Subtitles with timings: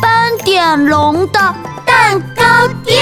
[0.00, 1.38] 斑点龙的
[1.86, 2.98] 蛋糕店。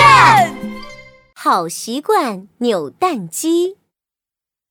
[1.34, 3.76] 好习惯扭蛋机。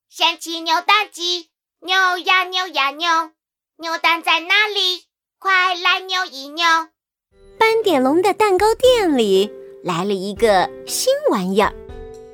[0.09, 1.49] 神奇扭蛋机，
[1.81, 3.07] 扭呀扭呀扭，
[3.77, 5.05] 扭蛋在哪里？
[5.39, 6.65] 快来扭一扭！
[7.57, 9.49] 斑点龙的蛋糕店里
[9.83, 11.73] 来了一个新玩意儿。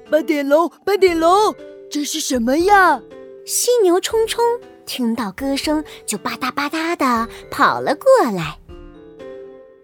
[0.09, 1.53] 斑点龙，斑点龙，
[1.91, 2.99] 这是什么呀？
[3.45, 4.43] 犀牛冲冲
[4.87, 8.59] 听到歌声，就吧嗒吧嗒的跑了过来。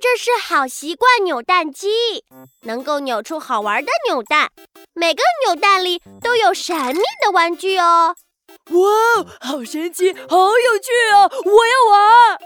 [0.01, 2.25] 这是好习惯扭蛋机，
[2.61, 4.49] 能够扭出好玩的扭蛋。
[4.95, 8.15] 每个扭蛋里都有神秘的玩具哦。
[8.71, 11.31] 哇，好神奇，好有趣哦！
[11.45, 12.39] 我要玩。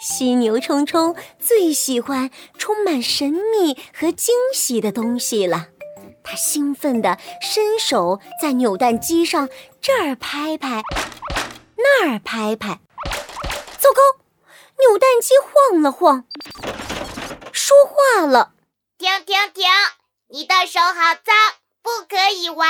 [0.00, 5.66] 犀牛冲冲最喜欢充满神秘和惊喜的东西了。
[6.24, 9.50] 他兴奋地伸手在扭蛋机上
[9.82, 10.82] 这儿拍拍，
[11.76, 12.80] 那儿拍拍。
[13.78, 14.00] 糟糕，
[14.78, 16.24] 扭蛋机晃了晃，
[17.66, 18.52] 说话了
[18.98, 19.64] ：“停停停！
[20.28, 21.34] 你的手好脏，
[21.82, 22.68] 不可以玩。”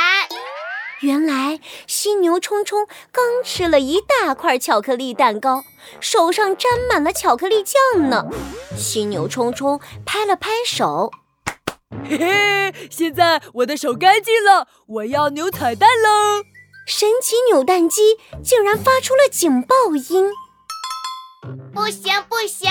[1.02, 5.64] 原来犀牛冲冲刚吃了一大块巧克力蛋糕，
[5.98, 8.26] 手上沾满了巧克力酱呢。
[8.76, 11.10] 犀牛冲冲拍了拍手。
[12.08, 16.44] 嘿嘿，现在我的手干净了，我要扭彩蛋喽！
[16.86, 20.30] 神奇扭蛋机竟然发出了警报音！
[21.72, 22.70] 不行不行，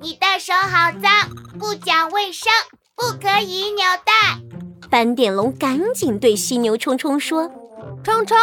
[0.00, 2.52] 你的手好脏，不讲卫生，
[2.94, 4.42] 不可以扭蛋！
[4.90, 7.50] 斑点龙赶紧对犀牛冲冲说
[8.04, 8.36] ：“冲冲，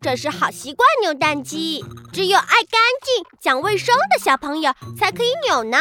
[0.00, 5.78] 这是好习惯扭蛋机，只有爱干净、讲卫生的小朋友才可以扭呢。”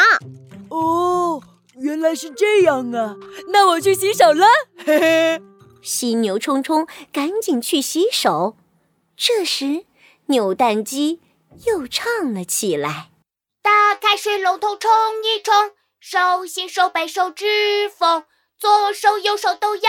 [0.69, 1.41] 哦。
[1.77, 3.15] 原来是这样啊！
[3.47, 4.45] 那我去洗手了。
[4.85, 5.41] 嘿嘿，
[5.81, 8.55] 犀牛冲冲赶紧去洗手。
[9.17, 9.85] 这时，
[10.27, 11.21] 扭蛋机
[11.65, 13.09] 又唱了起来
[13.61, 14.91] ：“打开水龙头冲
[15.23, 18.23] 一冲，手心、手背、手指缝，
[18.57, 19.81] 左手右手都要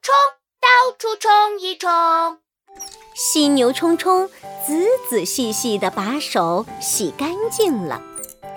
[0.00, 0.14] 冲，
[0.60, 2.40] 到处冲一冲。”
[3.14, 4.28] 犀牛冲冲
[4.66, 4.74] 仔
[5.08, 8.00] 仔细细地把手洗干净了。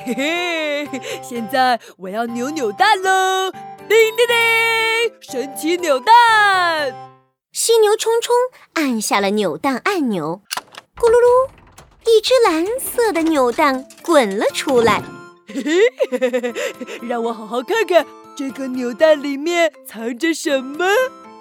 [0.06, 3.52] 嘿嘿，现在我要扭扭蛋喽！
[3.88, 6.94] 叮叮叮，神奇扭蛋！
[7.52, 8.36] 犀牛冲冲
[8.74, 10.42] 按下了扭蛋按钮，
[10.96, 11.50] 咕噜噜，
[12.10, 15.04] 一只蓝色的扭蛋滚了出来。
[15.48, 16.54] 嘿嘿，
[17.08, 18.06] 让我好好看看
[18.36, 20.88] 这个扭蛋里面藏着什么。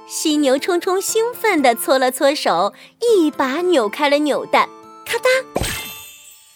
[0.06, 4.68] 犀牛冲冲兴奋地搓了搓手，一把扭开了扭蛋，
[5.06, 5.28] 咔嗒。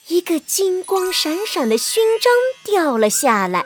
[0.09, 2.33] 一个金光闪闪的勋章
[2.65, 3.65] 掉了下来，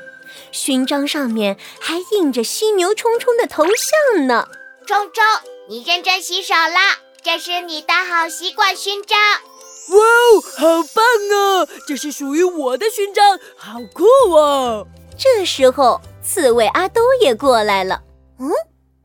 [0.53, 4.49] 勋章上面还印着犀牛冲冲的头像呢。
[4.87, 5.25] 冲冲，
[5.69, 7.03] 你认真洗手了！
[7.23, 9.19] 这是你的好习惯勋章。
[9.89, 11.69] 哇哦，好棒哦！
[11.87, 14.87] 这是属于我的勋章，好酷哦！
[15.17, 18.03] 这时候，刺猬阿兜也过来了。
[18.39, 18.51] 嗯，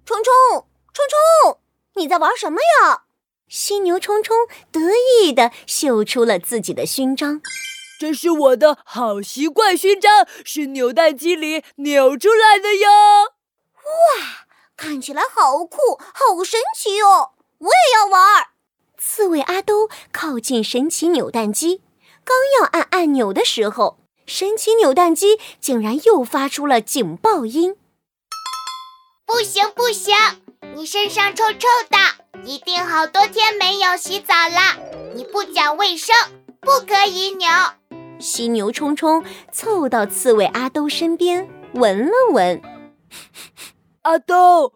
[0.05, 1.05] 冲冲，冲
[1.43, 1.59] 冲，
[1.95, 3.03] 你在玩什么呀？
[3.47, 4.35] 犀牛冲冲
[4.71, 4.79] 得
[5.21, 7.41] 意地秀出了自己的勋章，
[7.99, 12.89] 这是我的好习惯勋章，是扭蛋机里扭出来的哟！
[13.75, 17.31] 哇，看起来好酷，好神奇哦！
[17.59, 18.50] 我也要玩。
[19.03, 21.81] 刺猬阿兜靠近神奇扭蛋机，
[22.23, 23.97] 刚要按按钮的时候，
[24.27, 27.75] 神奇扭蛋机竟然又发出了警报音：
[29.25, 30.15] 不行不行，
[30.75, 31.97] 你身上臭臭的。
[32.45, 34.77] 一定好多天没有洗澡啦！
[35.15, 36.15] 你不讲卫生，
[36.59, 37.47] 不可以扭。
[38.19, 42.61] 犀牛冲冲凑到刺猬阿兜身边，闻了闻。
[44.03, 44.71] 阿兜，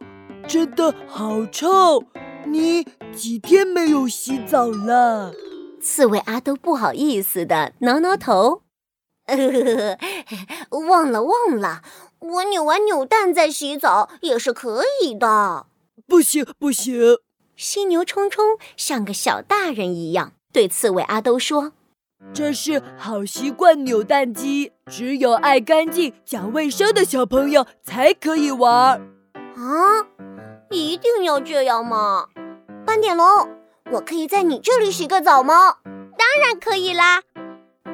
[0.47, 2.03] 真的好臭！
[2.48, 2.84] 你
[3.14, 5.34] 几天没有洗澡了？
[5.82, 8.64] 刺猬阿兜不好意思的挠挠头，
[10.88, 11.82] 忘 了忘了，
[12.20, 15.68] 我扭完扭蛋再洗澡也是可以的。
[16.08, 17.18] 不行不行。
[17.56, 21.72] 犀牛冲冲像个小大人一样对刺猬阿兜说
[22.34, 29.02] ：“这是好习惯扭蛋机，只有爱干净、讲卫生的小朋友才可以玩。”
[29.56, 30.03] 啊，
[30.70, 32.28] 一定要这样吗？
[32.85, 33.26] 斑点龙，
[33.91, 35.78] 我可以在你这里洗个澡吗？
[36.17, 37.22] 当然可以啦！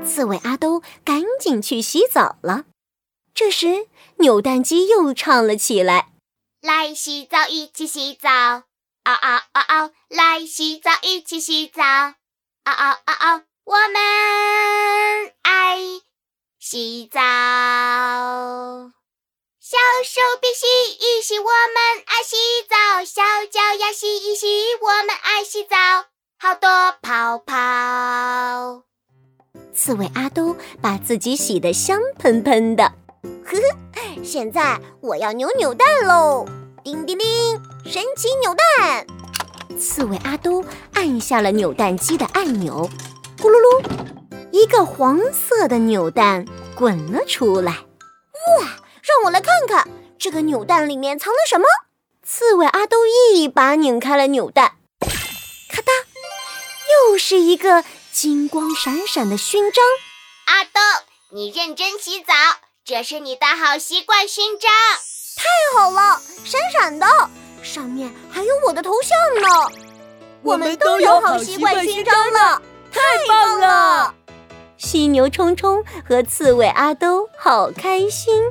[0.06, 2.65] 刺猬阿兜赶紧去洗澡了。
[3.33, 3.88] 这时，
[4.18, 6.09] 扭蛋机又唱了起来
[6.62, 8.29] ：“来洗澡，一起洗澡。”
[9.03, 11.81] 嗷嗷嗷嗷，来洗澡，一起洗澡。
[12.63, 15.79] 嗷嗷嗷嗷，我们爱
[16.59, 19.00] 洗澡。
[19.63, 20.65] 小手别洗
[20.97, 22.35] 一洗，我们爱洗
[22.67, 23.05] 澡。
[23.05, 24.47] 小脚丫洗一洗，
[24.81, 25.75] 我们爱洗澡。
[26.39, 26.67] 好多
[26.99, 28.81] 泡泡。
[29.71, 32.91] 刺猬阿都把自己洗得香喷喷的，
[33.45, 33.59] 呵
[33.93, 36.43] 呵，现在我要扭扭蛋喽！
[36.83, 37.27] 叮叮叮，
[37.85, 39.05] 神奇扭蛋！
[39.79, 40.65] 刺猬阿都
[40.95, 42.89] 按下了扭蛋机的按钮，
[43.37, 43.83] 咕噜噜，
[44.51, 47.73] 一个黄色的扭蛋滚了出来。
[48.59, 48.67] 哇，
[50.21, 51.65] 这个扭蛋里面藏了什么。
[52.23, 55.89] 刺猬阿兜一把拧开了扭蛋，咔嗒，
[57.09, 59.83] 又是一个金光闪闪的勋章。
[60.45, 60.79] 阿兜，
[61.29, 62.33] 你认真洗澡，
[62.85, 64.69] 这是你的好习惯勋章。
[65.38, 67.07] 太好了，闪闪的，
[67.63, 69.50] 上面还有我的头像呢。
[70.44, 74.13] 我们都有好习惯勋章了，太棒了！
[74.77, 78.44] 犀牛冲冲和刺猬阿兜好开心。